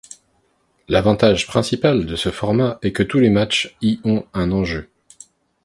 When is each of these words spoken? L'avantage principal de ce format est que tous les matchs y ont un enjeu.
L'avantage 0.87 1.45
principal 1.45 2.07
de 2.07 2.15
ce 2.15 2.29
format 2.31 2.79
est 2.81 2.91
que 2.91 3.03
tous 3.03 3.19
les 3.19 3.29
matchs 3.29 3.77
y 3.83 3.99
ont 4.03 4.25
un 4.33 4.51
enjeu. 4.51 4.89